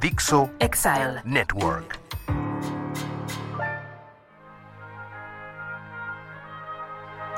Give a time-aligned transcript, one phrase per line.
[0.00, 1.20] Dixo Exile.
[1.24, 1.98] Network.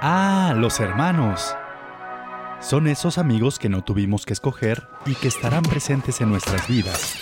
[0.01, 1.57] Ah, los hermanos.
[2.61, 7.17] Son esos amigos que no tuvimos que escoger y que estarán presentes en nuestras vidas.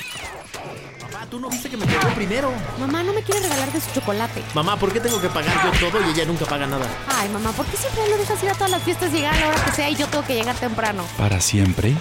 [1.10, 2.52] Mamá, tú no viste que me quedó primero.
[2.78, 4.42] Mamá no me quiere regalar de su chocolate.
[4.54, 6.86] Mamá, ¿por qué tengo que pagar yo todo y ella nunca paga nada?
[7.08, 9.40] Ay, mamá, ¿por qué siempre lo dejas ir a todas las fiestas y llegar a
[9.40, 11.02] la hora que sea y yo tengo que llegar temprano?
[11.16, 11.94] Para siempre.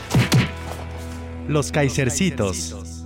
[1.48, 2.99] Los Kaisercitos.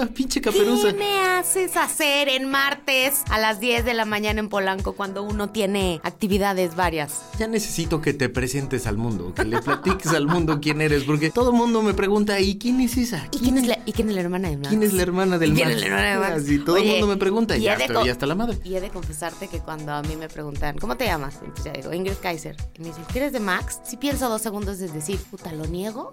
[0.00, 0.92] Onda, pinche caperuza?
[0.92, 5.22] ¿Qué me haces hacer en martes a las 10 de la mañana en Polanco cuando
[5.22, 7.20] uno tiene actividades varias?
[7.38, 11.30] Ya necesito que te presentes al mundo, que le platiques al mundo quién eres, porque
[11.30, 13.26] todo el mundo me pregunta, ¿y quién es esa?
[13.32, 14.68] ¿Y quién es la, y quién es la hermana de Max?
[14.68, 15.76] ¿Quién es la hermana del ¿Y quién Max?
[15.76, 16.42] es la hermana de Max?
[16.44, 18.58] Así todo el mundo me pregunta y y ya estoy co- hasta la madre.
[18.64, 21.36] Y he de confesarte que cuando a mí me preguntan, ¿cómo te llamas?
[21.42, 22.56] Entonces ya digo, Ingrid Kaiser.
[22.76, 23.80] Y me dicen, ¿qué eres de Max?
[23.84, 26.10] Si pienso dos segundos es decir, puta, ¿lo niego?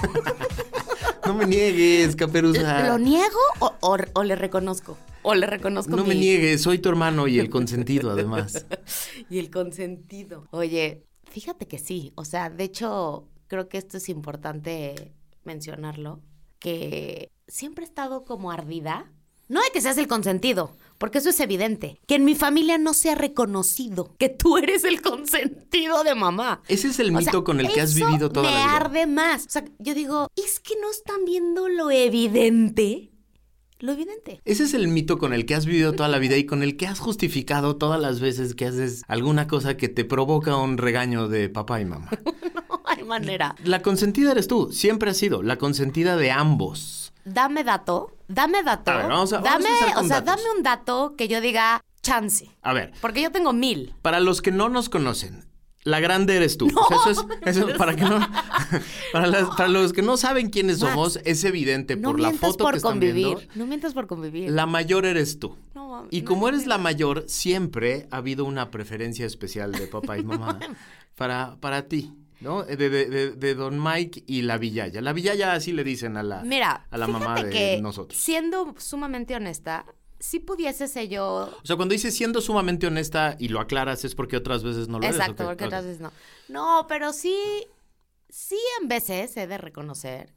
[1.26, 2.86] No me niegues, caperuza.
[2.86, 3.23] ¿Lo niego
[3.60, 4.96] o, o- o le reconozco?
[5.22, 8.66] O le reconozco No me niegues, soy tu hermano y el consentido además.
[9.30, 10.46] y el consentido.
[10.50, 12.12] Oye, fíjate que sí.
[12.14, 16.20] O sea, de hecho, creo que esto es importante mencionarlo.
[16.58, 19.12] Que siempre he estado como ardida.
[19.46, 22.00] No de que seas el consentido, porque eso es evidente.
[22.06, 26.62] Que en mi familia no se ha reconocido que tú eres el consentido de mamá.
[26.66, 28.76] Ese es el O mito sea, con el que has vivido toda me la vida.
[28.76, 29.44] arde más.
[29.46, 33.10] O sea, yo digo, es que no están viendo lo evidente.
[33.80, 34.40] Lo evidente.
[34.44, 36.76] Ese es el mito con el que has vivido toda la vida y con el
[36.76, 41.28] que has justificado todas las veces que haces alguna cosa que te provoca un regaño
[41.28, 42.08] de papá y mamá.
[42.54, 43.56] No hay manera.
[43.64, 47.12] La consentida eres tú, siempre has sido la consentida de ambos.
[47.24, 48.90] Dame dato, dame dato.
[48.90, 50.44] A ver, vamos a- vamos a dame, empezar con o sea, datos.
[50.44, 52.50] dame un dato que yo diga chance.
[52.62, 53.94] A ver, Porque yo tengo mil.
[54.02, 55.44] para los que no nos conocen,
[55.84, 56.66] la grande eres tú.
[56.74, 58.18] O sea, eso es, eso es para que no,
[59.12, 62.32] para, las- para los que no saben quiénes Max, somos, es evidente No por la
[62.32, 63.36] foto por que están convivir.
[63.36, 63.42] viendo.
[63.54, 64.50] No mientas por convivir.
[64.50, 65.56] La mayor eres tú.
[65.74, 66.68] No, mami, Y no, como eres no.
[66.70, 70.58] la mayor, siempre ha habido una preferencia especial de papá y mamá
[71.16, 72.62] para, para ti, ¿no?
[72.64, 75.00] De, de- de- de don Mike y la Villaya.
[75.02, 78.18] La Villaya así le dicen a la, Mira, a la mamá de que, nosotros.
[78.18, 79.84] Siendo sumamente honesta,
[80.18, 81.50] si pudiese ser yo.
[81.62, 84.98] O sea, cuando dices siendo sumamente honesta y lo aclaras es porque otras veces no
[84.98, 85.16] lo eres.
[85.16, 85.48] ¿o Exacto, qué?
[85.48, 86.12] porque otras veces no.
[86.48, 87.36] No, pero sí.
[88.28, 90.34] Sí, en veces he de reconocer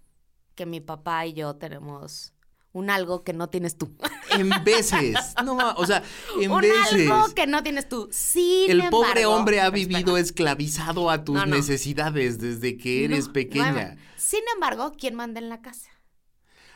[0.55, 2.33] que mi papá y yo tenemos
[2.73, 3.95] un algo que no tienes tú.
[4.29, 5.15] En veces.
[5.43, 6.03] No, o sea,
[6.39, 7.09] en un veces.
[7.09, 8.07] algo que no tienes tú.
[8.11, 9.85] Sin El pobre hombre ha espera.
[9.87, 11.55] vivido esclavizado a tus No, no.
[11.55, 13.97] necesidades desde que eres No, pequeña.
[14.17, 15.89] Sin embargo, ¿quién manda en la casa?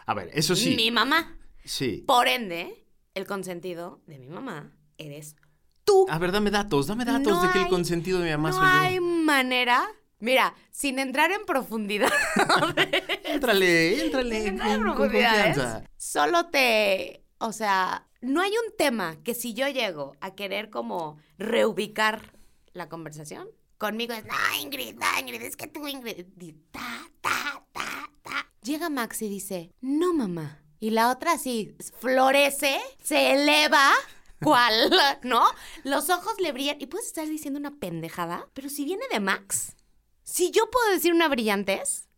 [0.07, 0.75] A ver, eso sí.
[0.75, 1.37] Mi mamá.
[1.65, 2.03] Sí.
[2.07, 2.80] Por ende,
[3.13, 5.35] el consentido de mi mamá eres
[5.83, 6.05] tú.
[6.09, 8.55] A ver, dame datos, dame datos No de que el consentido de mi mamá no
[8.57, 8.79] soy yo.
[8.79, 9.87] hay manera.
[10.19, 12.11] Mira, sin entrar en profundidad.
[13.23, 15.87] Éntrale, éntrale sin entrar en.
[15.97, 17.25] Solo te.
[17.39, 22.37] O sea, no hay un tema que si yo llego a querer como reubicar
[22.73, 23.47] la conversación,
[23.79, 26.55] conmigo es, no, Ingrid, no, Ingrid, es que tú, Ingrid.
[26.69, 28.47] ta, ta, ta.
[28.61, 30.60] Llega Max y dice, no, mamá.
[30.81, 33.91] Y la otra así, florece, se eleva.
[34.43, 34.91] ¿Cuál?
[35.21, 35.45] ¿No?
[35.83, 36.81] Los ojos le brillan.
[36.81, 39.75] Y puedes estar diciendo una pendejada, pero si viene de Max,
[40.23, 42.09] si yo puedo decir una brillantez,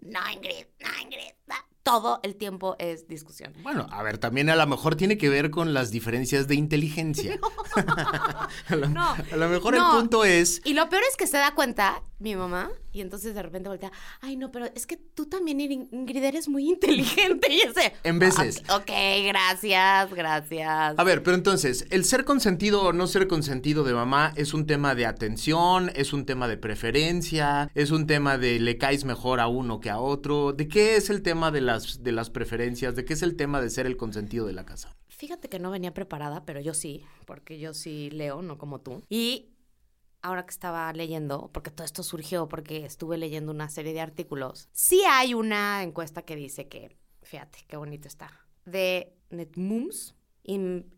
[0.00, 1.32] no, Ingrid, no, Ingrid.
[1.46, 1.56] no.
[1.84, 3.52] Todo el tiempo es discusión.
[3.62, 7.38] Bueno, a ver, también a lo mejor tiene que ver con las diferencias de inteligencia.
[7.76, 9.92] a, lo, No, a lo mejor no.
[9.92, 10.60] el punto es.
[10.64, 13.90] Y lo peor es que se da cuenta mi mamá y entonces de repente voltea,
[14.20, 17.92] ay no, pero es que tú también, Ingrid, eres muy inteligente y ese...
[18.04, 18.62] En veces.
[18.70, 18.90] Ok, ok,
[19.26, 20.94] gracias, gracias.
[20.96, 24.66] A ver, pero entonces, ¿el ser consentido o no ser consentido de mamá es un
[24.66, 29.40] tema de atención, es un tema de preferencia, es un tema de le caes mejor
[29.40, 30.52] a uno que a otro?
[30.52, 32.94] ¿De qué es el tema de de las preferencias?
[32.94, 34.96] ¿De qué es el tema de ser el consentido de la casa?
[35.08, 39.02] Fíjate que no venía preparada, pero yo sí, porque yo sí leo, no como tú.
[39.08, 39.54] Y
[40.22, 44.68] ahora que estaba leyendo, porque todo esto surgió porque estuve leyendo una serie de artículos,
[44.72, 48.30] sí hay una encuesta que dice que, fíjate, qué bonito está,
[48.64, 50.14] de NetMums,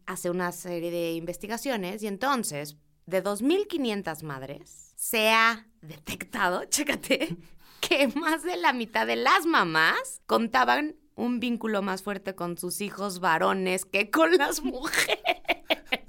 [0.07, 2.77] hace una serie de investigaciones y entonces
[3.07, 7.37] de 2.500 madres, se ha detectado, chécate,
[7.81, 12.81] que más de la mitad de las mamás contaban un vínculo más fuerte con sus
[12.81, 15.19] hijos varones que con las mujeres.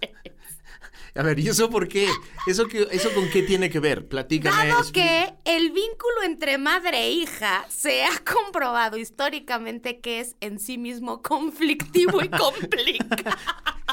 [1.16, 2.08] A ver, ¿y eso por qué?
[2.46, 4.08] ¿Eso, que, eso con qué tiene que ver?
[4.08, 4.68] Platícame.
[4.68, 10.60] Dado que el vínculo entre madre e hija se ha comprobado históricamente que es en
[10.60, 13.36] sí mismo conflictivo y complicado.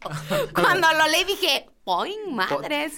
[0.54, 2.92] Cuando lo leí dije, ¡poing, madres!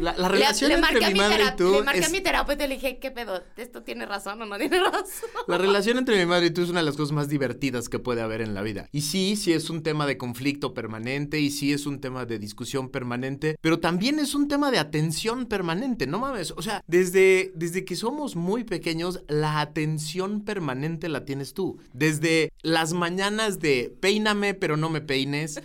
[0.00, 2.64] La, la relación le, entre mi madre y tú Le marqué es- a mi terapeuta
[2.64, 3.42] y le dije, ¿qué pedo?
[3.56, 5.28] ¿Esto tiene razón o no tiene razón?
[5.46, 7.98] La relación entre mi madre y tú es una de las cosas más divertidas que
[7.98, 8.88] puede haber en la vida.
[8.92, 12.38] Y sí, sí es un tema de conflicto permanente y sí es un tema de
[12.38, 16.52] discusión permanente, pero también es un tema de atención permanente, no mames.
[16.56, 21.78] O sea, desde, desde que somos muy pequeños, la atención permanente la tienes tú.
[21.92, 25.60] Desde las mañanas de peíname, pero no me peines.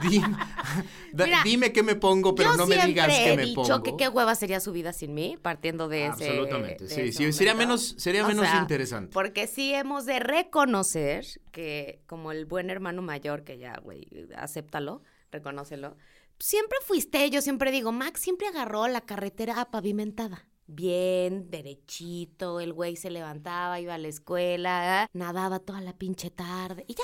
[0.00, 0.20] Di-
[1.12, 3.44] da- Mira, dime qué me pongo, pero Yo no me siempre digas he qué me
[3.44, 3.82] dicho pongo.
[3.82, 6.28] que qué hueva sería su vida sin mí, partiendo de ese...
[6.28, 9.12] Absolutamente, sí, sería menos- sería O menos sea, interesante.
[9.12, 14.06] Porque sí hemos de reconocer que como el buen hermano mayor, que ya, güey,
[14.36, 15.02] acéptalo,
[15.32, 15.96] reconócelo,
[16.38, 20.46] siempre fuiste, yo siempre digo, Max siempre agarró la carretera pavimentada.
[20.72, 26.84] Bien, derechito, el güey se levantaba, iba a la escuela, nadaba toda la pinche tarde
[26.86, 27.02] y ya,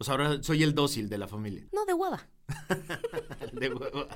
[0.00, 1.68] O sea, ahora soy el dócil de la familia.
[1.72, 2.26] no de hueva.
[3.52, 4.06] De huevo.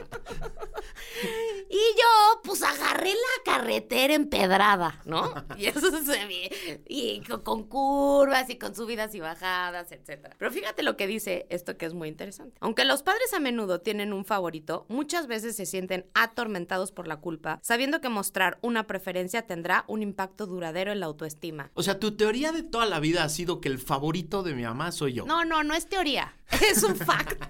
[1.68, 5.32] Y yo, pues agarré la carretera empedrada, ¿no?
[5.56, 6.82] Y eso se ve.
[6.88, 10.36] Y con, con curvas y con subidas y bajadas, etcétera.
[10.38, 12.56] Pero fíjate lo que dice esto que es muy interesante.
[12.60, 17.16] Aunque los padres a menudo tienen un favorito, muchas veces se sienten atormentados por la
[17.16, 21.70] culpa, sabiendo que mostrar una preferencia tendrá un impacto duradero en la autoestima.
[21.74, 24.62] O sea, tu teoría de toda la vida ha sido que el favorito de mi
[24.62, 25.26] mamá soy yo.
[25.26, 26.34] No, no, no es teoría.
[26.64, 27.42] Es un fact.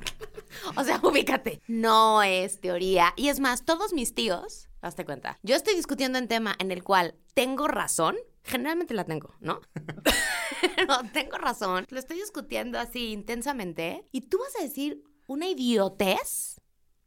[0.77, 1.61] O sea, ubícate.
[1.67, 3.13] No es teoría.
[3.17, 6.83] Y es más, todos mis tíos, hazte cuenta, yo estoy discutiendo un tema en el
[6.85, 8.17] cual tengo razón.
[8.43, 9.61] Generalmente la tengo, ¿no?
[10.77, 11.87] Pero tengo razón.
[11.91, 14.07] Lo estoy discutiendo así intensamente.
[14.13, 16.61] Y tú vas a decir una idiotez.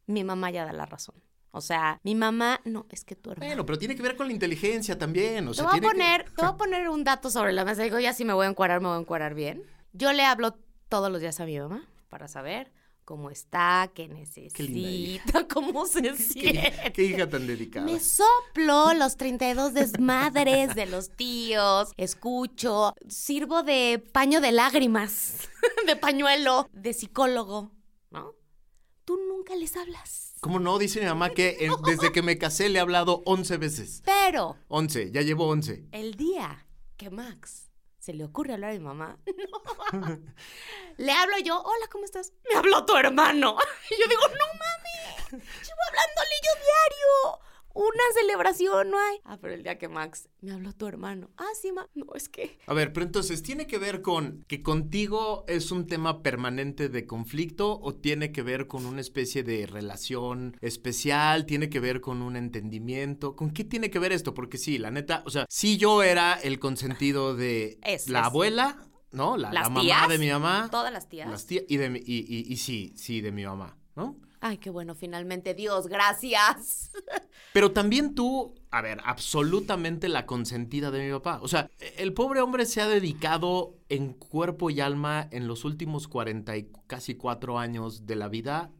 [0.07, 1.15] Mi mamá ya da la razón.
[1.51, 3.49] O sea, mi mamá, no, es que tu hermano.
[3.49, 5.47] Bueno, pero tiene que ver con la inteligencia también.
[5.47, 7.65] O Te sea, voy, a que- poner, te voy a poner un dato sobre la
[7.65, 7.83] mesa.
[7.83, 9.63] Digo, ya si me voy a encuadrar, me voy a encuadrar bien.
[9.93, 10.57] Yo le hablo
[10.89, 12.71] todos los días a mi mamá para saber
[13.07, 16.91] cómo está, qué necesita, cómo se ¿Qué, siente.
[16.93, 17.85] qué hija tan dedicada.
[17.85, 25.47] Me soplo los 32 desmadres de los tíos, escucho, sirvo de paño de lágrimas,
[25.87, 27.71] de pañuelo, de psicólogo,
[28.11, 28.33] ¿no?
[29.05, 30.33] Tú nunca les hablas.
[30.41, 30.77] ¿Cómo no?
[30.77, 34.03] Dice mi mamá que desde que me casé le he hablado 11 veces.
[34.03, 35.85] Pero 11, ya llevo 11.
[35.93, 36.67] el día
[36.97, 37.66] que Max
[38.07, 39.17] se le ocurre hablar a mi mamá,
[39.91, 40.19] no.
[40.95, 42.31] le hablo yo, hola, ¿cómo estás?
[42.49, 43.57] Me habló tu hermano.
[43.89, 47.46] Y yo digo, no mami, llevo hablándole yo diario.
[47.79, 49.17] Una celebración no hay.
[49.23, 51.29] Ah, pero el día que Max me habló tu hermano.
[51.37, 51.87] Ah, sí, ma.
[51.93, 52.57] No, es que.
[52.65, 57.05] A ver, pero entonces, ¿tiene que ver con que contigo es un tema permanente de
[57.05, 61.45] conflicto o tiene que ver con una especie de relación especial?
[61.45, 63.35] ¿Tiene que ver con un entendimiento?
[63.35, 64.33] ¿Con qué tiene que ver esto?
[64.33, 68.25] Porque sí, la neta, o sea, si yo era el consentido de Es, la es.
[68.25, 69.37] abuela, ¿no?
[69.37, 70.67] La, mamá tías, de mi mamá.
[70.71, 71.29] Todas las tías.
[71.29, 74.19] Las tías y, de mi- y, y- y sí, sí, de mi mamá, ¿no?
[74.39, 75.53] Ay, qué bueno, finalmente.
[75.53, 76.91] Dios, gracias.
[77.53, 81.39] Pero también tú, a ver, absolutamente la consentida de mi papá.
[81.41, 86.07] O sea, el pobre hombre se ha dedicado en cuerpo y alma en los últimos
[86.07, 88.71] 40 y casi cuatro años de la vida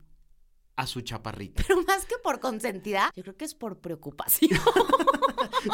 [0.76, 1.64] a su chaparrita.
[1.68, 4.60] Pero más que por consentida, yo creo que es por preocupación.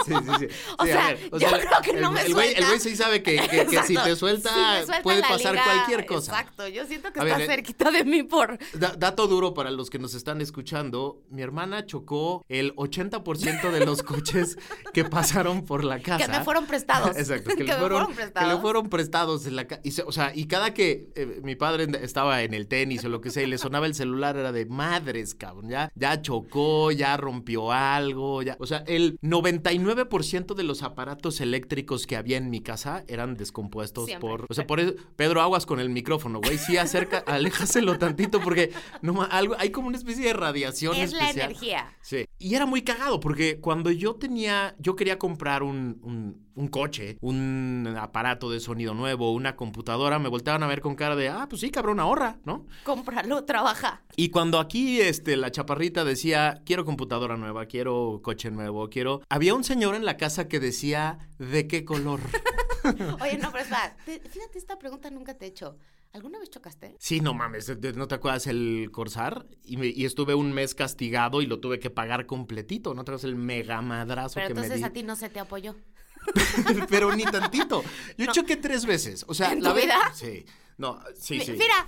[0.05, 0.47] Sí, sí, sí.
[0.79, 2.67] O Sí, sea, ver, yo creo que el- no me el güey, el suelta.
[2.69, 5.63] güey sí sabe que, que- que si te suelta, Si me suelta puede pasar liga,
[5.63, 6.31] cualquier cosa.
[6.39, 8.57] Exacto, yo siento que A está ver, eh, cerquita de mí por...
[8.73, 13.85] Da- dato duro para los que nos están escuchando, mi hermana chocó el 80% de
[13.85, 14.57] los coches
[14.93, 16.13] que pasaron por la casa.
[16.25, 17.15] Que me fueron prestados.
[17.17, 18.53] Exacto, que, Que le fueron, fueron que prestados.
[18.53, 21.55] le fueron prestados en la ca- y se- o sea, y cada que eh, mi
[21.55, 24.51] padre estaba en el tenis o lo que sea y le sonaba el celular era
[24.51, 29.17] de madres, cabrón, ya, ya chocó, ya rompió algo, ya, o sea, el
[29.61, 34.29] 99% de los aparatos eléctricos que había en mi casa eran descompuestos Siempre.
[34.29, 38.39] por, o sea, por eso, Pedro Aguas con el micrófono, güey, sí acerca, aléjaselo tantito
[38.39, 41.95] porque no algo, hay como una especie de radiación Es la energía.
[42.01, 42.25] Sí.
[42.39, 47.17] Y era muy cagado porque cuando yo tenía, yo quería comprar un, un- un coche,
[47.21, 51.47] un aparato de sonido nuevo, una computadora, me volteaban a ver con cara de, ah,
[51.49, 52.65] pues sí, cabrón, ahorra, ¿no?
[52.83, 54.03] Cómpralo, trabaja.
[54.15, 59.21] Y cuando aquí este, la chaparrita decía, quiero computadora nueva, quiero coche nuevo, quiero...
[59.29, 62.19] Había un señor en la casa que decía, ¿de qué color?
[63.21, 65.77] Oye, no, pero espera, fíjate, esta pregunta nunca te he hecho.
[66.11, 66.95] ¿Alguna vez chocaste?
[66.99, 69.47] Sí, no mames, ¿no te acuerdas el Corsar?
[69.63, 72.93] Y, me- y estuve un mes castigado y lo tuve que pagar completito.
[72.93, 74.83] ¿No te acuerdas el mega madrazo Pero que me entonces di?
[74.83, 75.75] a ti no se te apoyó.
[76.89, 77.83] Pero ni tantito.
[78.17, 79.25] Yo choqué tres veces.
[79.27, 80.11] O sea, ¿En la tu vez- vida?
[80.13, 80.45] Sí.
[80.77, 81.51] No, sí, sí.
[81.51, 81.87] Mira,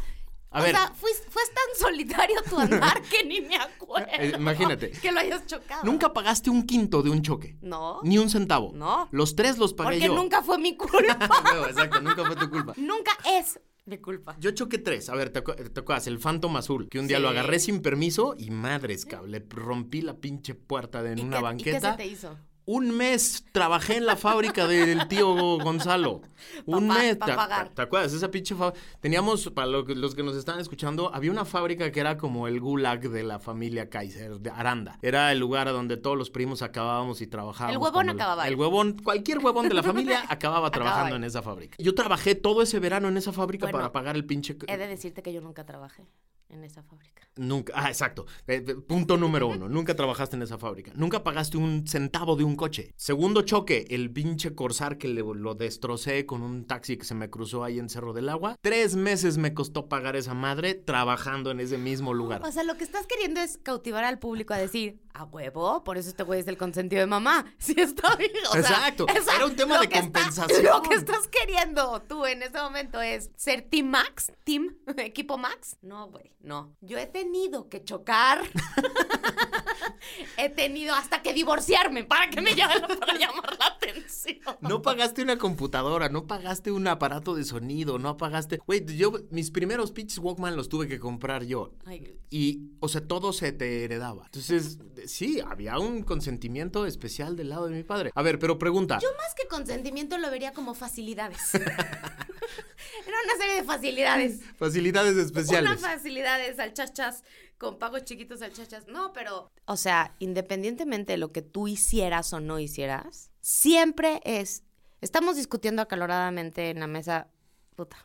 [0.52, 0.72] A o ver.
[0.76, 1.12] sea, fue
[1.54, 4.08] tan solitario tu andar que ni me acuerdo.
[4.12, 4.92] Eh, imagínate.
[4.92, 5.84] Que lo hayas chocado.
[5.84, 7.58] Nunca pagaste un quinto de un choque.
[7.62, 8.00] No.
[8.04, 8.72] Ni un centavo.
[8.74, 9.10] No.
[9.12, 10.16] Los tres los pagué Porque yo.
[10.16, 11.18] nunca fue mi culpa.
[11.56, 12.74] No, exacto, nunca fue tu culpa.
[12.78, 14.36] nunca es mi culpa.
[14.40, 15.10] Yo choqué tres.
[15.10, 16.08] A ver, ¿te, te acuerdas?
[16.08, 16.88] El Phantom Azul.
[16.90, 17.24] Que un día Sí.
[17.24, 19.32] lo agarré sin permiso y madres, cabrón.
[19.32, 21.78] Le rompí la pinche puerta de en ¿Y una qué- banqueta.
[21.78, 22.38] ¿Y qué se te hizo?
[22.68, 25.28] Un mes trabajé en la fábrica del tío
[25.60, 26.22] Gonzalo.
[26.66, 27.16] Un mes.
[27.18, 27.70] pa ¿te, pagar.
[27.70, 28.12] te acuerdas?
[28.14, 28.84] Esa pinche fábrica.
[29.00, 32.48] Teníamos, para lo que- los que nos están escuchando, había una fábrica que era como
[32.48, 34.98] el gulag de la familia Kaiser, de Aranda.
[35.04, 37.76] Era el lugar a donde todos los primos acabábamos y trabajábamos.
[37.76, 38.54] El huevón acababa ahí.
[38.54, 41.76] El huevón, cualquier huevón de la familia acababa trabajando en esa fábrica.
[41.80, 44.58] Yo trabajé todo ese verano en esa fábrica Bueno, para pagar el pinche.
[44.68, 46.08] He de decirte que yo nunca trabajé
[46.50, 47.24] en esa fábrica.
[47.38, 48.26] Nunca, ah, exacto.
[48.48, 49.68] Eh, eh, punto número uno.
[49.68, 50.92] Nunca trabajaste en esa fábrica.
[50.96, 52.94] Nunca pagaste un centavo de un coche.
[52.96, 57.30] Segundo choque, el pinche Corsar que le- lo destrocé con un taxi que se me
[57.30, 58.56] cruzó ahí en Cerro del Agua.
[58.62, 62.42] Tres meses me costó pagar esa madre trabajando en ese mismo lugar.
[62.46, 65.98] O sea, lo que estás queriendo es cautivar al público a decir, a huevo, por
[65.98, 67.46] eso este güey es el consentido de mamá.
[67.58, 68.32] Sí, está bien.
[68.50, 70.64] O sea, Exacto, esa- era un tema de está- compensación.
[70.64, 75.78] lo que estás queriendo tú en ese momento es ser Team Max, Team Equipo Max.
[75.82, 76.76] No, güey, no.
[76.82, 78.44] Yo he tenido que chocar.
[80.38, 84.40] he tenido hasta que divorciarme para que me llamen para llamar la atención.
[84.62, 88.60] No pagaste una computadora, no pagaste un aparato de sonido, no pagaste...
[88.66, 91.74] Güey, yo mis primeros pinches Walkman los tuve que comprar yo.
[91.86, 94.26] Ay, Y, o sea, todo se te heredaba.
[94.26, 98.12] Entonces, sí, había un consentimiento especial del lado de mi padre.
[98.14, 99.00] A ver, pero pregunta.
[99.02, 101.56] Yo más que consentimiento lo vería como facilidades.
[103.08, 104.40] Era una serie de facilidades.
[104.58, 105.72] Facilidades especiales.
[105.72, 107.24] Unas facilidades al chachas
[107.58, 108.88] con pagos chiquitos al chachas.
[108.88, 109.50] No, pero.
[109.66, 114.64] O sea, independientemente de lo que tú hicieras o no hicieras, siempre es.
[115.02, 117.28] Estamos discutiendo acaloradamente en la mesa.
[117.76, 117.98] Puta.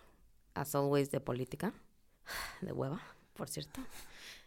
[0.55, 1.73] As always de política.
[2.61, 3.01] De hueva,
[3.35, 3.81] por cierto.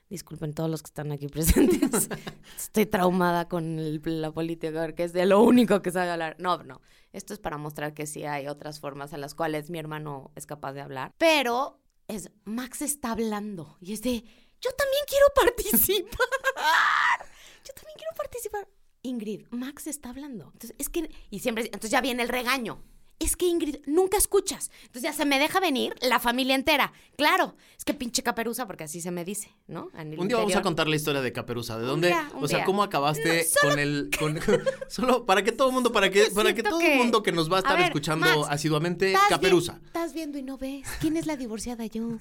[0.10, 2.10] Disculpen todos los que están aquí presentes.
[2.58, 6.36] Estoy traumada con el- la política porque es de lo único que sabe hablar.
[6.40, 6.82] No, no.
[7.14, 10.46] Esto es para mostrar que sí hay otras formas en las cuales mi hermano es
[10.46, 11.12] capaz de hablar.
[11.18, 14.24] Pero es Max está hablando y es de
[14.64, 17.28] yo también quiero participar.
[17.66, 18.68] Yo también quiero participar.
[19.04, 20.52] Ingrid, Max está hablando.
[20.54, 22.82] Entonces, es que y siempre entonces ya viene el regaño.
[23.20, 24.70] Es que Ingrid, nunca escuchas.
[24.82, 26.92] Entonces ya se me deja venir la familia entera.
[27.16, 29.90] Claro, es que pinche caperuza, porque así se me dice, ¿no?
[30.18, 31.78] Un día vamos a contar la historia de Caperuza.
[31.78, 32.08] ¿De Un dónde?
[32.10, 32.66] día, un o sea, día.
[32.66, 34.10] ¿cómo acabaste No, con el.
[34.20, 34.40] con-
[34.90, 37.24] solo para que todo el mundo, para que, Yo para que todo que- el mundo
[37.24, 39.74] que nos va a estar ver, escuchando Max, asiduamente, ¿estás Caperuza.
[39.80, 40.86] vi- Estás viendo y no ves.
[41.00, 42.18] ¿Quién es la divorciada yo?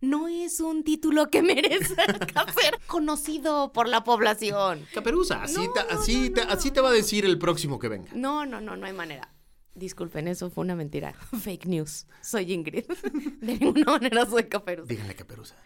[0.00, 4.86] No es un título que merece ser conocido por la población.
[4.94, 6.52] Caperuza, así, No, te, así, no, te, no.
[6.52, 8.10] así te va a decir el próximo que venga.
[8.14, 9.30] No, no, no, no hay manera.
[9.74, 11.12] Disculpen, eso fue una mentira.
[11.42, 12.06] Fake news.
[12.20, 12.84] Soy Ingrid.
[13.40, 14.88] De ninguna manera soy caperuza.
[14.88, 15.56] Díganle Caperuza.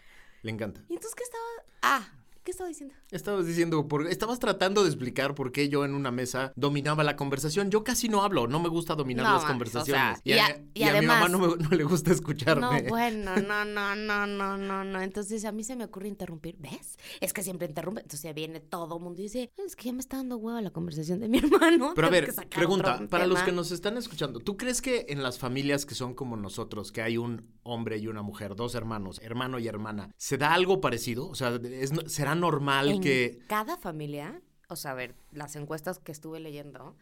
[0.41, 0.81] Le encanta.
[0.89, 1.43] ¿Y entonces qué estaba?
[1.81, 2.07] Ah,
[2.49, 2.95] ¿qué estaba diciendo?
[3.11, 7.15] Estabas diciendo, por, estabas tratando de explicar por qué yo en una mesa dominaba la
[7.15, 7.69] conversación.
[7.71, 10.19] Yo casi no hablo, no me gusta dominar No, las conversaciones.
[10.19, 11.83] o sea, y, y a, a- y y a mi mamá no, me- no le
[11.83, 12.61] gusta escucharme.
[12.83, 15.01] No, bueno, no, no, no, no, no, no.
[15.01, 16.55] Entonces a mí se me ocurre interrumpir.
[16.59, 16.97] ¿Ves?
[17.21, 18.01] Es que siempre interrumpe.
[18.01, 20.61] Entonces ya viene todo el mundo y dice, es que ya me está dando hueva
[20.61, 21.93] la conversación de mi hermano.
[21.95, 23.45] Pero a ver, pregunta, para los tema".
[23.45, 27.01] que nos están escuchando, ¿tú crees que en las familias que son como nosotros, que
[27.01, 31.27] hay un hombre y una mujer, dos hermanos, hermano y hermana, ¿se da algo parecido?
[31.29, 33.39] O sea, es- ¿será normal en que...
[33.47, 36.95] cada familia, o sea, a ver, las encuestas que estuve leyendo,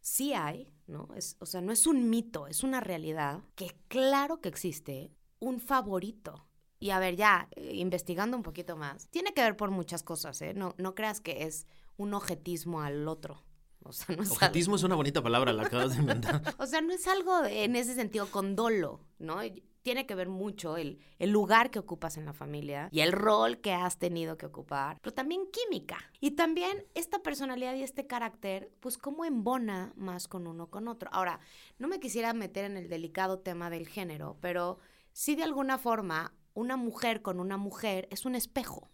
[0.00, 1.08] sí hay, ¿no?
[1.16, 5.60] Es, o sea, no es un mito, es una realidad que claro que existe un
[5.60, 6.44] favorito.
[6.80, 10.40] Y a ver, ya, eh, investigando un poquito más, tiene que ver por muchas cosas,
[10.42, 10.54] ¿eh?
[10.54, 13.42] No, no creas que es un objetismo al otro.
[13.82, 16.42] O sea, no es algo- Objetismo es una bonita palabra, la acabas de inventar.
[16.58, 19.40] o sea, no es algo de- en ese sentido con dolo, ¿no?
[19.88, 23.56] Tiene que ver mucho el, el lugar que ocupas en la familia y el rol
[23.62, 25.96] que has tenido que ocupar, pero también química.
[26.20, 31.08] Y también esta personalidad y este carácter, pues cómo embona más con uno con otro.
[31.10, 31.40] Ahora,
[31.78, 34.78] no me quisiera meter en el delicado tema del género, pero
[35.14, 38.90] sí de alguna forma una mujer con una mujer es un espejo.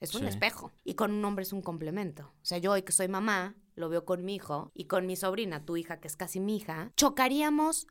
[0.00, 0.26] Es un Sí.
[0.26, 0.72] espejo.
[0.82, 2.32] Y con un hombre es un complemento.
[2.42, 5.14] O sea, yo hoy que soy mamá, lo veo con mi hijo y con mi
[5.14, 7.86] sobrina, tu hija, que es casi mi hija, chocaríamos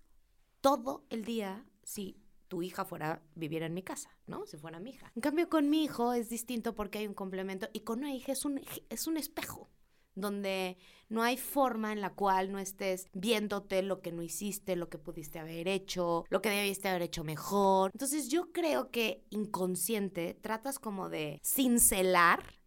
[0.59, 4.45] todo el día si tu hija fuera, viviera en mi casa, ¿no?
[4.45, 5.11] Si fuera mi hija.
[5.15, 8.31] En cambio, con mi hijo es distinto porque hay un complemento y con una hija
[8.31, 9.69] es un, es un espejo.
[10.15, 10.77] donde
[11.09, 14.97] no hay forma en la cual no estés viéndote lo que no hiciste, lo que
[14.97, 17.91] pudiste haber hecho, lo que debiste haber hecho mejor.
[17.93, 22.61] Entonces yo creo que inconsciente tratas como de cincelar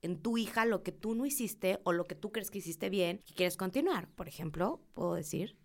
[0.00, 2.88] en tu hija lo que tú no hiciste o lo que tú crees que hiciste
[2.88, 4.08] bien y quieres continuar.
[4.14, 5.58] Por ejemplo, puedo decir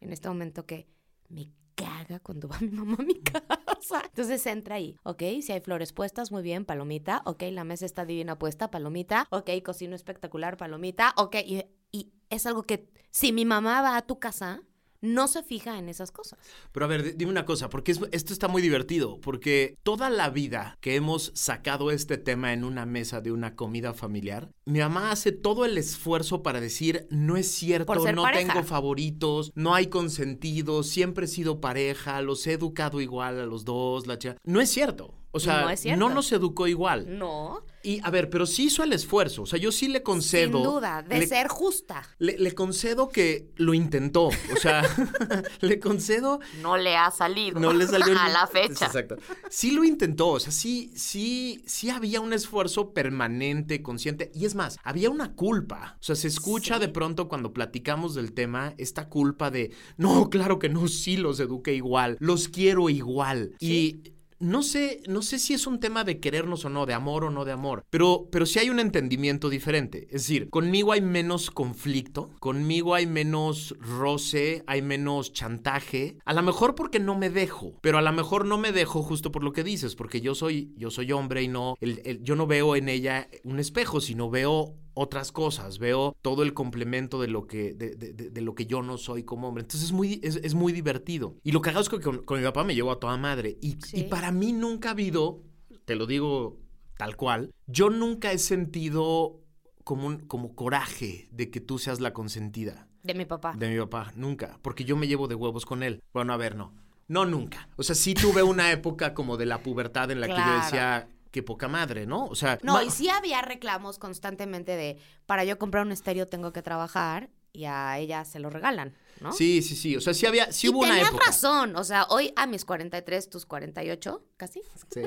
[0.00, 0.88] en este momento que
[1.28, 1.40] me
[1.84, 4.02] caga cuando va mi mamá a mi casa.
[4.04, 5.22] Entonces entra ahí, ¿ok?
[5.40, 7.22] Si hay flores puestas, muy bien, palomita.
[7.24, 9.26] Ok, la mesa está divina puesta, palomita.
[9.30, 11.14] Ok, cocino espectacular, palomita.
[11.16, 14.62] Ok, y, y es algo que si mi mamá va a tu casa,
[15.02, 16.38] no se fija en esas cosas.
[16.72, 20.08] Pero a ver, di- dime una cosa, porque es- esto está muy divertido, porque toda
[20.08, 24.78] la vida que hemos sacado este tema en una mesa de una comida familiar, mi
[24.78, 28.52] mamá hace todo el esfuerzo para decir, no es cierto, no pareja.
[28.54, 33.64] tengo favoritos, no hay consentidos, siempre he sido pareja, los he educado igual a los
[33.64, 34.36] dos, la chica.
[34.44, 35.14] No es cierto.
[35.34, 35.98] O sea, No es cierto.
[36.08, 37.18] no nos educó igual.
[37.18, 39.42] No, Y a ver, pero sí hizo el esfuerzo.
[39.42, 40.58] O sea, yo sí le concedo.
[40.58, 42.02] sin duda, de le- ser justa.
[42.18, 44.26] le, le concedo que lo intentó.
[44.26, 44.82] O sea,
[45.60, 47.58] le concedo No le ha salido.
[47.58, 48.86] no le salió a la fecha.
[48.86, 49.16] Exacto.
[49.50, 54.30] Sí lo intentó, o sea, sí, sí, sí había un esfuerzo permanente, consciente.
[54.34, 55.96] Y es más, había una culpa.
[56.00, 56.80] O sea, se escucha Sí.
[56.82, 61.40] de pronto cuando platicamos del tema esta culpa de, no, claro que no, sí los
[61.40, 63.56] eduqué igual, los quiero igual.
[63.58, 64.11] Y
[64.42, 67.30] no sé, no sé si es un tema de querernos o no, de amor o
[67.30, 70.06] no de amor, pero, pero sí hay un entendimiento diferente.
[70.06, 76.18] Es decir, conmigo hay menos conflicto, conmigo hay menos roce, hay menos chantaje.
[76.24, 79.30] A lo mejor porque no me dejo, pero a lo mejor no me dejo justo
[79.30, 81.76] por lo que dices, porque yo soy, yo soy hombre y no,
[82.20, 87.20] yo no veo en ella un espejo, sino veo otras cosas, veo todo el complemento
[87.20, 89.62] de lo que, de, de- de- de lo que yo no soy como hombre.
[89.62, 91.36] Entonces es muy, es, es muy divertido.
[91.42, 93.56] Y lo que hago es que con, con mi papá me llevo a toda madre.
[93.60, 94.00] Y, Sí.
[94.00, 95.42] y para mí nunca ha habido,
[95.84, 96.58] te lo digo
[96.98, 99.40] tal cual, yo nunca he sentido
[99.84, 103.54] como, un, como coraje de que tú seas la consentida De mi papá.
[103.58, 106.00] de mi papá, nunca, porque yo me llevo de huevos con él.
[106.12, 106.72] Bueno, a ver, no.
[107.08, 107.68] No, nunca.
[107.76, 111.08] O sea, sí tuve una época como de la pubertad en la que yo decía,
[111.32, 112.26] qué poca madre, ¿no?
[112.26, 116.52] O sea, No, y sí había reclamos constantemente de, para yo comprar un estéreo tengo
[116.52, 119.32] que trabajar y a ella se lo regalan, ¿no?
[119.32, 119.94] Sí, sí, sí.
[119.96, 121.26] O sea, sí había, sí y hubo una tenías época.
[121.26, 124.62] razón, o sea, hoy a mis 43, tus 48, casi.
[124.90, 125.00] Sí,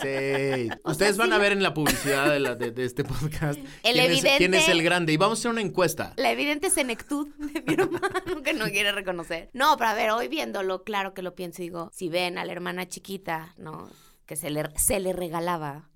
[0.00, 0.68] sí.
[0.84, 3.04] O Ustedes sea, van sí a ver en la publicidad de, la- de- de este
[3.04, 5.12] podcast El quién, es, quién es evidente- el grande.
[5.12, 6.14] Y vamos a hacer una encuesta.
[6.16, 9.50] La evidente senectud de mi hermano que no quiere reconocer.
[9.52, 12.44] No, pero a ver, hoy viéndolo, claro que lo pienso y digo, si ven a
[12.46, 13.88] la hermana chiquita, ¿no?
[14.26, 15.88] Que se le, se le regalaba,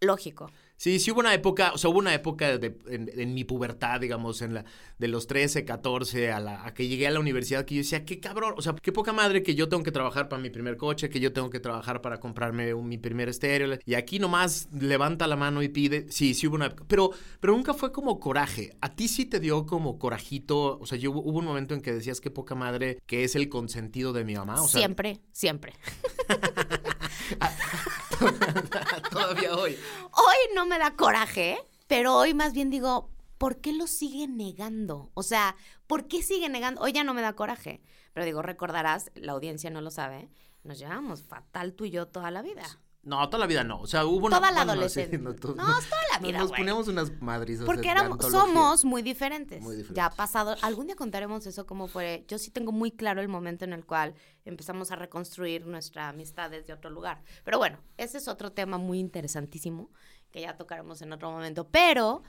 [0.00, 0.50] lógico.
[0.76, 4.00] Sí, sí hubo una época, o sea, hubo una época de- en, en mi pubertad,
[4.00, 4.64] digamos, en la,
[4.98, 8.04] de los 13, 14, a, la, a que llegué a la universidad, que yo decía,
[8.04, 10.76] qué cabrón, o sea, qué poca madre que yo tengo que trabajar para mi primer
[10.76, 14.68] coche, que yo tengo que trabajar para comprarme un- mi primer estéreo, y aquí nomás
[14.72, 17.10] levanta la mano y pide, sí, sí hubo una época, pero,
[17.40, 21.12] pero nunca fue como coraje, a ti sí te dio como corajito, o sea, yo,
[21.12, 24.34] hubo un momento en que decías, qué poca madre, que es el consentido de mi
[24.34, 25.72] mamá, o sea, siempre, siempre.
[29.10, 29.78] todavía hoy.
[30.12, 35.10] Hoy no me da coraje, pero hoy más bien digo, ¿por qué lo sigue negando?
[35.14, 36.80] O sea, ¿por qué sigue negando?
[36.80, 37.82] Hoy ya no me da coraje.
[38.12, 40.30] Pero digo, recordarás, la audiencia no lo sabe,
[40.62, 42.64] nos llevamos fatal tú y yo toda la vida.
[43.04, 44.38] No, toda la vida no, o sea, hubo una...
[44.38, 45.18] Toda la adolescencia.
[45.18, 45.56] no, toda
[46.12, 47.60] la vida, Nos poníamos unas madres.
[47.64, 49.62] Porque éramos, somos muy diferentes.
[49.62, 49.96] Muy diferentes.
[49.96, 52.24] Ya ha pasado, algún día contaremos eso cómo fue.
[52.28, 54.14] Yo sí tengo muy claro el momento en el cual
[54.44, 57.22] empezamos a reconstruir nuestra amistad desde otro lugar.
[57.44, 59.90] Pero bueno, ese es otro tema muy interesantísimo
[60.30, 61.68] que ya tocaremos en otro momento.
[61.68, 62.22] Pero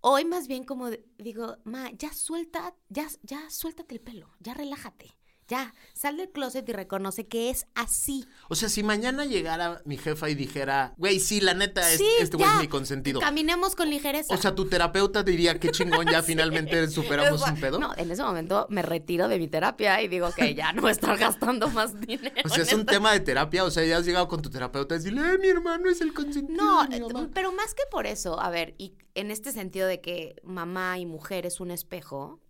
[0.00, 5.16] hoy más bien como digo, ma, ya suelta, ya, ya suéltate el pelo, ya relájate.
[5.46, 8.26] Ya, sal del closet y reconoce que es así.
[8.48, 12.08] O sea, si mañana llegara mi jefa y dijera, güey, sí, la neta, es- sí,
[12.18, 13.20] este güey es mi consentido.
[13.20, 14.32] Caminemos con ligereza.
[14.34, 17.78] O sea, tu terapeuta diría, qué chingón, ya finalmente superamos un pedo.
[17.78, 20.88] No, en ese momento me retiro de mi terapia y digo que ya no voy
[20.88, 22.34] a estar gastando más dinero.
[22.44, 23.64] O sea, es un tema de terapia.
[23.64, 26.14] O sea, ya has llegado con tu terapeuta y decirle, "Ay, mi hermano es el
[26.14, 26.56] consentido.
[26.62, 27.28] No, eh, mamá".
[27.34, 31.04] pero más que por eso, a ver, y en este sentido de que mamá y
[31.06, 32.40] mujer es un espejo,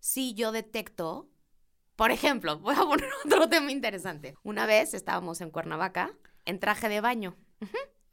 [0.00, 1.28] sí yo detecto,
[1.98, 4.36] por ejemplo, voy a poner otro tema interesante.
[4.44, 7.36] Una vez estábamos en Cuernavaca en traje de baño.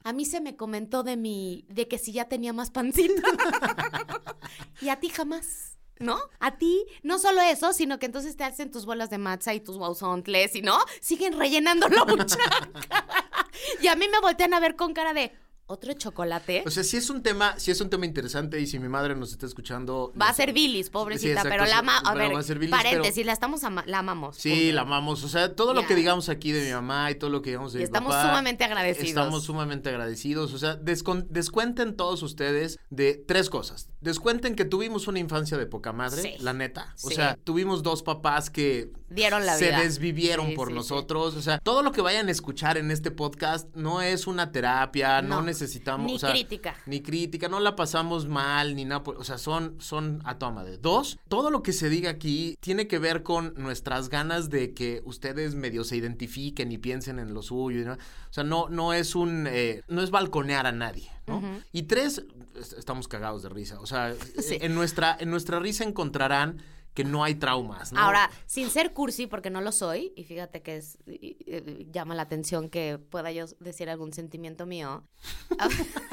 [0.03, 3.21] A mí se me comentó de mi, de que si ya tenía más pancita.
[4.81, 5.77] y a ti jamás.
[5.99, 6.19] ¿No?
[6.39, 9.61] A ti, no solo eso, sino que entonces te hacen tus bolas de matza y
[9.61, 12.05] tus guauzontles y no, siguen rellenando la
[13.81, 15.31] y a mí me voltean a ver con cara de,
[15.67, 16.63] ¿otro chocolate?
[16.65, 19.15] O sea, sí es un tema, sí es un tema interesante y si mi madre
[19.15, 20.13] nos está escuchando...
[20.19, 22.75] Va a ser bilis, pobrecita, pero la ama, a pero ver, va a ser bilis,
[22.75, 24.35] paréntesis, pero- la estamos ama- la amamos.
[24.37, 25.23] Sí, la amamos.
[25.23, 27.73] O sea, todo lo que digamos aquí de mi mamá y todo lo que digamos
[27.73, 29.07] de Y mi estamos papá, sumamente agradecidos.
[29.09, 30.53] Estamos sumamente agradecidos.
[30.53, 33.89] O sea, descuenten todos ustedes de tres cosas.
[34.05, 36.35] Descuenten que tuvimos una infancia de poca madre, Sí.
[36.39, 36.93] la neta.
[37.03, 37.15] O Sí.
[37.15, 39.81] sea, tuvimos dos papás que Dieron la se vida.
[39.81, 41.35] desvivieron Sí, por nosotros.
[41.35, 45.21] O sea, todo lo que vayan a escuchar en este podcast no es una terapia,
[45.21, 45.41] no, No.
[45.41, 46.05] necesitamos.
[46.07, 46.75] Ni o sea, crítica.
[46.85, 49.03] Ni crítica, no la pasamos mal, ni nada.
[49.05, 50.77] O sea, son, son a toda madre.
[50.77, 55.01] Dos, todo lo que se diga aquí tiene que ver con nuestras ganas de que
[55.05, 57.81] ustedes medio se identifiquen y piensen en lo suyo.
[57.81, 57.93] y ¿no?
[57.93, 57.97] O
[58.29, 59.47] sea, no, no es un.
[59.49, 61.41] eh, no es balconear a nadie, ¿no?
[61.71, 62.23] Y tres,
[62.55, 63.79] estamos cagados de risa.
[63.79, 64.57] O sea, Sí.
[64.61, 66.61] en, nuestra, en nuestra risa encontrarán
[66.93, 67.99] que no hay traumas, ¿no?
[67.99, 72.15] Ahora, sin ser cursi, porque no lo soy, y fíjate que es, y- y- llama
[72.15, 75.03] la atención que pueda yo decir algún sentimiento mío.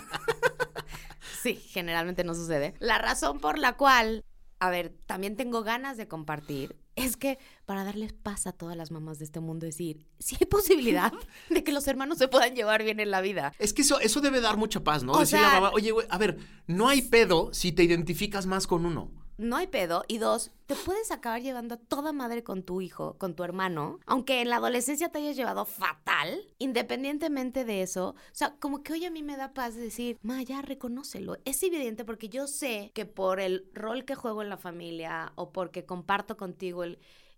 [1.43, 2.75] sí, generalmente no sucede.
[2.81, 4.25] La razón por la cual,
[4.59, 8.91] a ver, también tengo ganas de compartir, es que para darles paz a todas las
[8.91, 11.13] mamás de este mundo, decir, si hay posibilidad
[11.51, 13.53] de que los hermanos se puedan llevar bien en la vida.
[13.59, 15.13] Es que eso, eso debe dar mucha paz, ¿no?
[15.13, 18.47] O Decirle a la mamá, oye, güey, a ver, no hay pedo si te identificas
[18.47, 19.11] más con uno.
[19.39, 20.05] No hay pedo.
[20.09, 23.99] Y dos, te puedes acabar llevando a toda madre con tu hijo, con tu hermano,
[24.07, 28.11] aunque en la adolescencia te hayas llevado fatal, independientemente de eso.
[28.11, 31.39] O sea, como que hoy a mí me da paz de decir, ma, ya reconócelo.
[31.45, 35.53] Es evidente porque yo sé que por el rol que juego en la familia o
[35.53, 36.85] porque comparto contigo.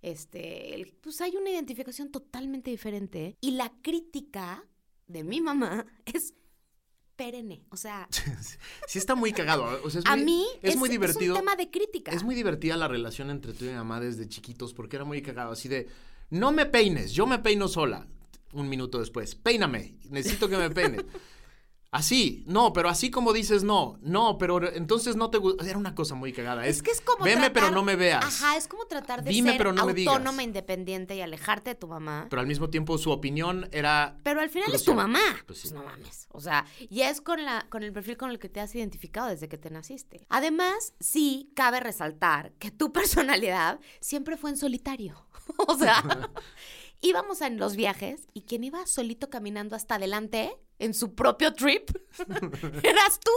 [0.02, 3.36] Este, el- pues hay una identificación totalmente diferente.
[3.40, 4.64] Y la crítica
[5.06, 6.34] de mi mamá es
[7.16, 7.62] perenne.
[7.70, 8.08] O sea,
[8.86, 9.80] Sí está muy cagado.
[9.84, 11.34] O sea, es a muy, mí es, muy divertido.
[11.34, 12.12] un tema de crítica.
[12.12, 15.22] Es muy divertida la relación entre tú y mi mamá desde chiquitos porque era muy
[15.22, 15.52] cagado.
[15.52, 15.88] Así de,
[16.30, 18.06] no me peines, yo me peino sola.
[18.52, 21.04] Un minuto después, peíname, necesito que me peines.
[21.96, 25.64] Así, no, pero así como dices no, no, pero entonces no te gusta.
[25.64, 26.66] Era una cosa muy cagada.
[26.66, 28.24] Es que es como Veme, tratar- pero no me veas.
[28.24, 30.12] Ajá, es como tratar de Dime, ser pero no me digas.
[30.12, 32.26] autónoma, independiente y alejarte de tu mamá.
[32.28, 34.18] Pero al mismo tiempo su opinión era.
[34.24, 35.20] Pero al final es tu mamá.
[35.46, 35.72] Pues Pues, sí.
[35.74, 36.26] no mames.
[36.32, 39.28] O sea, y es con, la, con el perfil con el que te has identificado
[39.28, 40.26] desde que te naciste.
[40.30, 45.28] Además, sí cabe resaltar que tu personalidad siempre fue en solitario.
[45.68, 46.02] o sea,
[47.00, 51.90] íbamos en los viajes y quien iba solito caminando hasta adelante en su propio trip
[52.82, 53.30] eras tú.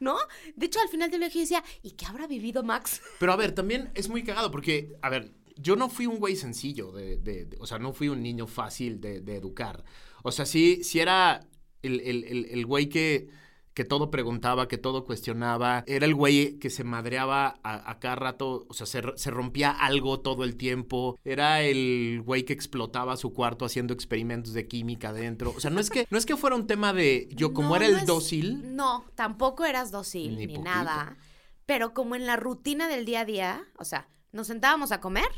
[0.00, 0.16] ¿No?
[0.56, 3.00] De hecho, al final del viaje decía, ¿y qué habrá vivido Max?
[3.20, 6.34] Pero a ver, también es muy cagado porque, a ver, yo no fui un güey
[6.34, 9.84] sencillo, de, de- o sea, no fui un niño fácil de, educar.
[10.24, 11.46] O sea, sí, sí era
[11.82, 13.28] el- el- el güey que,
[13.74, 15.82] que todo preguntaba, que todo cuestionaba.
[15.86, 19.70] Era el güey que se madreaba a, a cada rato, o sea, se, se rompía
[19.70, 21.18] algo todo el tiempo.
[21.24, 25.54] Era el güey que explotaba su cuarto haciendo experimentos de química adentro.
[25.56, 27.76] O sea, no es que, no es que fuera un tema de yo como No,
[27.76, 28.76] era no el es- dócil.
[28.76, 31.16] No, tampoco eras dócil Ni ni, nada.
[31.64, 35.28] Pero como en la rutina del día a día, o sea, nos sentábamos a comer.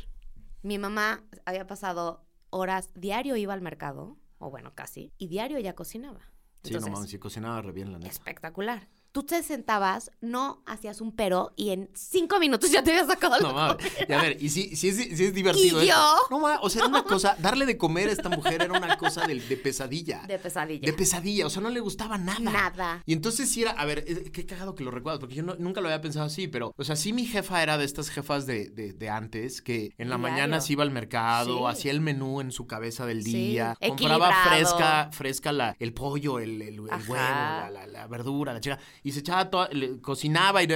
[0.61, 5.75] Mi mamá había pasado horas, diario iba al mercado, o bueno, casi, y diario ya
[5.75, 6.21] cocinaba.
[6.65, 8.11] Sí, no Entonces, mames, sí cocinaba re bien, la neta.
[8.11, 8.87] espectacular.
[9.15, 13.39] Tú te sentabas, no hacías un pero y en cinco minutos ya te habías sacado
[13.39, 13.89] No la comida.
[14.09, 15.81] Y a ver, y sí, sí, es, sí es divertido.
[15.81, 16.17] ¿Y yo?
[16.29, 18.97] No mames, o sea, era una cosa, darle de comer a esta mujer era una
[18.97, 20.23] cosa de, de pesadilla.
[20.27, 20.85] De pesadilla.
[20.85, 22.39] De pesadilla, o sea, no le gustaba nada.
[22.41, 23.03] Nada.
[23.05, 25.55] Y entonces sí era, a ver, eh, qué cagado que lo recuerdo, porque yo no-
[25.59, 28.45] nunca lo había pensado así, pero, o sea, sí mi jefa era de estas jefas
[28.45, 30.33] de, de- de antes, que en la Diario.
[30.35, 31.63] mañana se iba al mercado, Sí.
[31.69, 36.39] hacía el menú en su cabeza del Sí, día, compraba fresca, fresca la, el pollo,
[36.39, 40.63] el, el, huevo, la, la- la verdura, la chica, y se echaba toda, le- cocinaba
[40.63, 40.67] y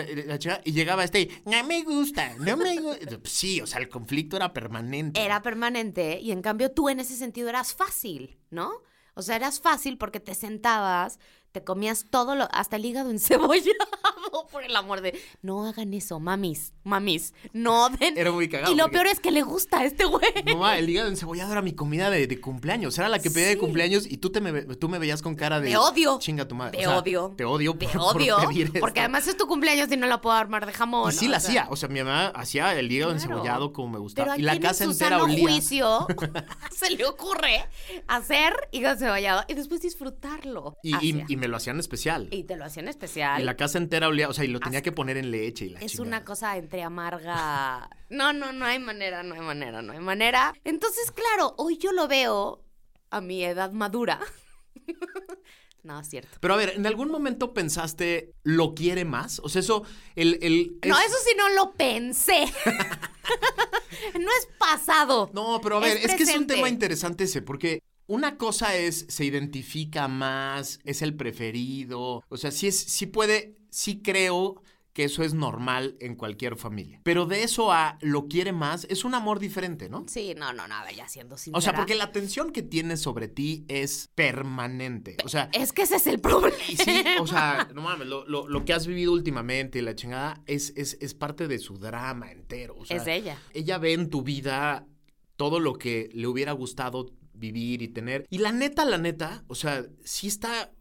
[0.72, 3.20] llegaba este, y, no me gusta, no me gusta.
[3.24, 5.20] Sí, o sea, el conflicto era permanente.
[5.20, 8.72] Era permanente y en cambio tú en ese sentido eras fácil, ¿no?
[9.16, 11.18] O sea, eras fácil porque te sentabas,
[11.52, 16.20] te comías todo lo, hasta el hígado encebollado, por el amor de, no hagan eso,
[16.20, 18.18] mamis, mamis, no den.
[18.18, 20.32] Era muy cagado, Y lo porque- peor es que le gusta a este güey.
[20.46, 22.98] No, el hígado encebollado era mi comida de, de cumpleaños.
[22.98, 25.60] Era la que pedía de cumpleaños y tú, te me, tú me veías con cara
[25.60, 25.70] de...
[25.70, 26.20] Te odio.
[26.20, 26.78] Chinga tu madre.
[26.78, 27.34] Te O sea, odio.
[27.36, 28.38] Te odio por, Te por odio.
[28.50, 28.80] esto.
[28.80, 31.10] porque además es tu cumpleaños y no la puedo armar de jamón.
[31.12, 31.50] Y sí la sea.
[31.64, 31.68] hacía.
[31.72, 33.24] O sea, mi mamá hacía el hígado Claro.
[33.24, 34.38] encebollado como me gustaba.
[34.38, 35.40] Y la casa en entera olía.
[35.40, 36.08] juicio
[36.76, 37.66] se le ocurre
[38.08, 40.78] hacer hígado encebollado y después disfrutarlo.
[40.84, 40.96] Y,
[41.32, 42.28] y me lo hacían especial.
[42.32, 43.42] Y te lo hacían especial.
[43.42, 45.70] Y la casa entera olía, o sea, y lo tenía que poner en leche y
[45.70, 46.08] la es chingada.
[46.08, 47.90] una cosa entre amarga.
[48.10, 50.54] No, no, no hay manera, no hay manera, no hay manera.
[50.64, 52.64] Entonces, claro, hoy yo lo veo
[53.10, 54.20] a mi edad madura.
[55.84, 56.38] no, es cierto.
[56.40, 59.40] Pero a ver, ¿en algún momento pensaste, ¿lo quiere más?
[59.40, 59.84] O sea, eso,
[60.16, 60.38] el...
[60.42, 62.46] el No, es- eso sí no lo pensé.
[64.20, 65.30] no es pasado.
[65.34, 68.76] No, pero a ver, Es es, que es un tema interesante ese, porque una cosa
[68.76, 74.62] es, se identifica más, es el preferido, o sea, sí, es, sí puede, sí creo
[74.94, 77.00] que eso es normal en cualquier familia.
[77.04, 80.04] Pero de eso a lo quiere más, es un amor diferente, ¿no?
[80.10, 81.58] Sí, no, no, no, a ver, ya siendo sincera.
[81.58, 85.16] O sea, porque la atención que tiene sobre ti es permanente.
[85.24, 86.58] O sea, Es que ese es el problema.
[86.68, 89.96] y sí, o sea, no mames, lo, lo- lo que has vivido últimamente y la
[89.96, 92.76] chingada es, es, es parte de su drama entero.
[92.78, 93.38] o sea, Es ella.
[93.54, 94.86] Ella ve en tu vida
[95.38, 97.06] todo lo que le hubiera gustado
[97.40, 98.26] vivir y tener.
[98.30, 100.72] Y la neta, la neta, o sea, sí está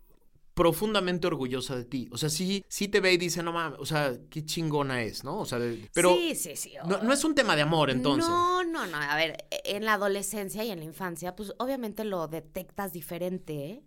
[0.58, 2.08] profundamente orgullosa de ti.
[2.10, 5.22] O sea, sí, sí te ve y dice, no mames, o sea, qué chingona es,
[5.22, 5.38] ¿no?
[5.38, 5.60] O sea,
[5.94, 6.72] pero sí, sí, sí.
[6.84, 8.28] no, no es un tema de amor entonces.
[8.28, 8.96] No, no, no.
[8.96, 13.84] A ver, en la adolescencia y en la infancia, pues obviamente lo detectas diferente, ¿eh?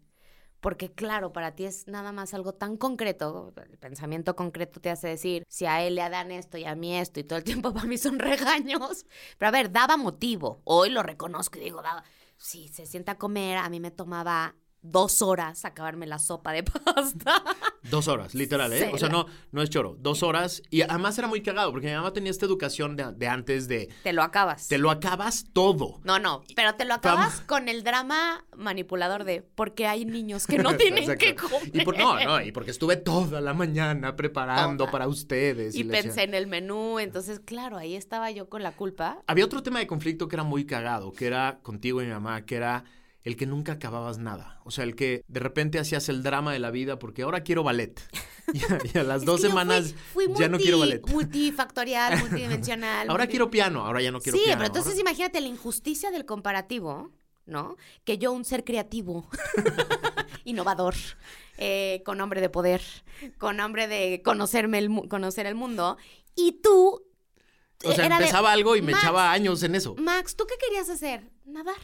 [0.61, 5.07] Porque claro, para ti es nada más algo tan concreto, el pensamiento concreto te hace
[5.07, 7.73] decir, si a él le dan esto y a mí esto y todo el tiempo
[7.73, 9.05] para mí son regaños.
[9.37, 10.61] Pero a ver, daba motivo.
[10.63, 12.05] Hoy lo reconozco y digo, daba,
[12.41, 16.63] si se sienta a comer, a mí me tomaba dos horas acabarme la sopa de
[16.63, 17.43] pasta.
[17.89, 18.91] Dos horas, literal, ¿eh?
[18.93, 19.97] O sea, no, no es choro.
[19.99, 20.61] Dos horas.
[20.69, 23.89] Y además era muy cagado, porque mi mamá tenía esta educación de, de antes de
[24.03, 24.67] Te lo acabas.
[24.67, 25.99] te lo acabas todo.
[26.03, 30.57] No, no, pero te lo acabas con el drama manipulador de porque hay niños que
[30.59, 31.71] no tienen que comer.
[31.73, 34.91] Y por, no, no, y porque estuve toda la mañana preparando Toda.
[34.91, 35.75] para ustedes.
[35.75, 39.23] Y pensé en el menú, entonces, claro, ahí estaba yo con la culpa.
[39.27, 42.45] Había otro tema de conflicto que era muy cagado, que era contigo y mi mamá,
[42.45, 42.83] que era
[43.23, 44.59] el que nunca acababas nada.
[44.63, 47.63] O sea, el que de repente hacías el drama de la vida porque ahora quiero
[47.63, 47.99] ballet.
[48.53, 51.07] Y a, y a las dos semanas fui- fui ya no quiero ballet.
[51.09, 53.09] Multifactorial, multidimensional.
[53.09, 54.57] Ahora multi- quiero piano, ahora ya no quiero sí, piano.
[54.59, 57.11] pero entonces ahora- imagínate la injusticia del comparativo,
[57.45, 57.77] ¿no?
[58.03, 59.29] Que yo, un ser creativo,
[60.43, 60.95] innovador,
[61.57, 62.81] eh, con hambre de poder,
[63.37, 65.97] con hambre de conocerme el, conocer el mundo,
[66.35, 67.05] y tú...
[67.83, 69.95] O sea, de, empezaba algo y me "Max, echaba años en eso.
[69.95, 71.29] Max, ¿tú qué querías hacer?
[71.45, 71.75] Nadar.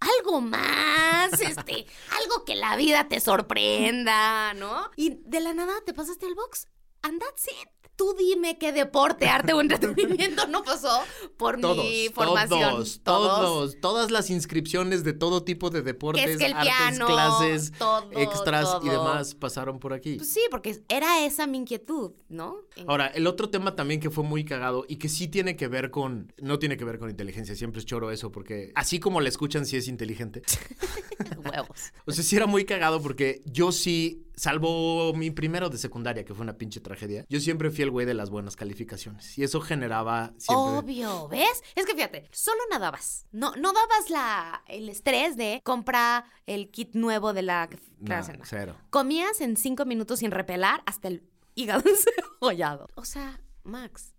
[0.00, 1.86] Algo más, este,
[2.22, 4.90] algo que la vida te sorprenda, ¿no?
[4.96, 6.68] Y de la nada te pasaste al box.
[7.02, 7.77] And that's it.
[7.98, 11.00] Tú dime qué deporte, arte o entretenimiento no pasó
[11.36, 12.60] por Todos, mi formación.
[12.60, 16.72] todos, todos, todas las inscripciones de todo tipo de deportes, Que es que el artes,
[16.72, 20.14] piano, clases, todo, extras y demás pasaron por aquí.
[20.14, 22.58] Pues sí, porque era esa mi inquietud, ¿no?
[22.76, 25.66] En- Ahora, el otro tema también que fue muy cagado y que sí tiene que
[25.66, 29.20] ver con, no tiene que ver con inteligencia, siempre es choro eso, porque así como
[29.20, 30.42] la escuchan, sí es inteligente.
[31.44, 31.92] Huevos.
[32.06, 36.34] O sea, sí era muy cagado porque yo sí, salvo mi primero de secundaria, que
[36.34, 39.36] fue una pinche tragedia, yo siempre fui el güey de las buenas calificaciones.
[39.36, 40.78] Y eso generaba siempre...
[40.78, 41.62] Obvio, ¿ves?
[41.74, 43.26] Es que fíjate, solo nadabas.
[43.32, 47.68] No, no dabas la, el estrés de compra el kit nuevo de la
[48.04, 48.36] clase.
[48.38, 48.44] no.
[48.44, 48.76] cero.
[48.90, 51.22] Comías en cinco minutos sin repelar hasta el
[51.54, 51.82] hígado
[52.40, 52.88] cebollado.
[52.94, 54.14] O sea, Max,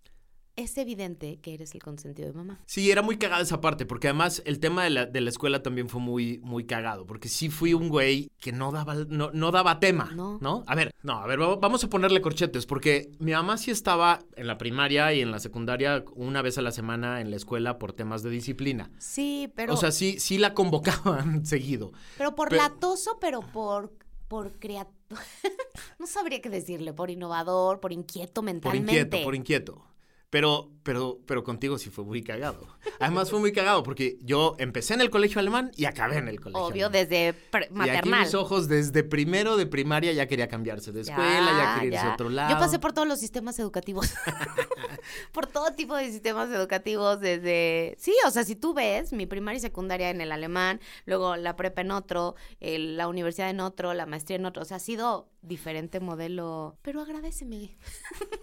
[0.62, 2.60] es evidente que eres el consentido de mamá.
[2.66, 5.62] Sí, era muy cagada esa parte, porque además el tema de la, de la escuela
[5.62, 9.50] también fue muy, muy cagado, porque sí fui un güey que no daba, no, no
[9.50, 10.38] daba tema, No.
[10.40, 10.62] ¿no?
[10.66, 14.20] A ver, no, a ver, va- vamos a ponerle corchetes, porque mi mamá sí estaba
[14.36, 17.78] en la primaria y en la secundaria una vez a la semana en la escuela
[17.78, 18.90] por temas de disciplina.
[18.98, 21.92] Sí, pero, o sea, sí, sí la convocaban seguido.
[22.18, 23.92] pero por pero- latoso, pero por,
[24.28, 24.96] por creativo.
[25.98, 28.92] no sabría qué decirle, por innovador, por inquieto Por mentalmente.
[28.92, 29.84] inquieto, por inquieto.
[30.30, 32.64] Pero, pero, pero contigo sí fue muy cagado.
[33.00, 36.38] Además fue muy cagado porque yo empecé en el colegio alemán y acabé en el
[36.40, 37.08] colegio Obvio, alemán.
[37.08, 38.20] desde pre- Y aquí maternal.
[38.20, 42.14] mis ojos desde primero de primaria ya quería cambiarse de escuela, ya, quería irse a
[42.14, 42.48] otro lado.
[42.54, 44.14] Yo pasé por todos los sistemas educativos.
[45.32, 47.96] por todo tipo de sistemas educativos desde...
[47.98, 51.56] Sí, o sea, si tú ves mi primaria y secundaria en el alemán, luego la
[51.56, 54.62] prepa en otro, el- la universidad en otro, la maestría en otro.
[54.62, 56.76] O sea, ha sido diferente modelo.
[56.82, 57.76] Pero agradeceme.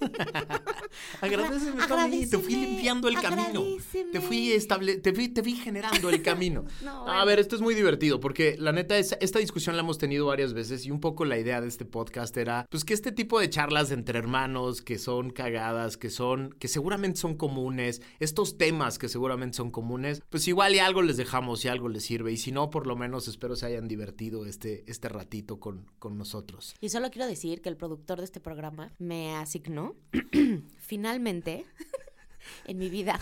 [1.22, 3.64] Agradeceme, Te fui limpiando el camino.
[4.12, 6.66] Te fui estable, te fui, te fui generando el camino.
[6.88, 9.98] No, A ver, esto es muy divertido porque la neta es, esta discusión la hemos
[9.98, 13.12] tenido varias veces y un poco la idea de este podcast era pues que este
[13.12, 18.58] tipo de charlas entre hermanos que son cagadas, que son que seguramente son comunes, estos
[18.58, 22.32] temas que seguramente son comunes, pues igual y algo les dejamos y algo les sirve
[22.32, 26.18] y si no por lo menos espero se hayan divertido este este ratito con con
[26.18, 26.76] nosotros.
[26.80, 29.96] Y solo quiero decir que el productor de este programa me asignó,
[30.88, 31.66] finalmente,
[32.66, 33.20] en mi vida,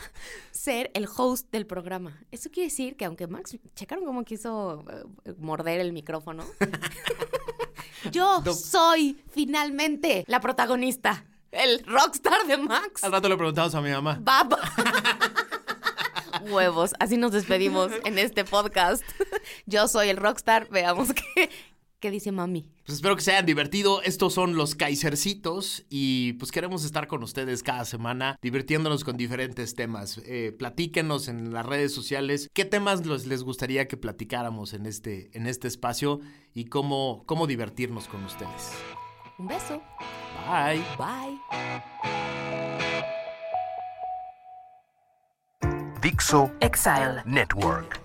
[0.51, 2.21] ser el host del programa.
[2.31, 4.85] Eso quiere decir que aunque Max, ¿checaron cómo quiso
[5.25, 6.45] eh, morder el micrófono?
[8.11, 13.03] Yo soy finalmente la protagonista, el rockstar de Max.
[13.03, 14.19] Al rato le preguntamos a mi mamá.
[14.21, 14.59] Baba.
[16.43, 19.03] Huevos, así nos despedimos en este podcast.
[19.65, 21.49] Yo soy el rockstar, veamos qué,
[21.99, 22.69] qué dice mami.
[22.85, 24.01] Pues espero que se hayan divertido.
[24.03, 29.73] Estos son los Kaisercitos y pues queremos estar con ustedes cada semana divirtiéndonos con diferentes
[29.75, 30.19] temas.
[30.25, 35.29] Eh, platíquenos en las redes sociales qué temas los- les gustaría que platicáramos en este,
[35.37, 36.19] en este espacio
[36.53, 38.71] y cómo, cómo divertirnos con ustedes.
[39.37, 39.81] Un beso.
[40.47, 40.81] Bye.
[40.97, 41.39] Bye.
[41.51, 42.15] Bye.
[46.01, 47.23] Dixo Exile.
[47.25, 48.04] Network.